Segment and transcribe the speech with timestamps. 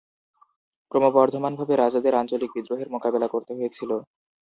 [0.91, 3.91] ক্রমবর্ধমানভাবে রাজাদের আঞ্চলিক বিদ্রোহের মোকাবিলা করতে হয়েছিল।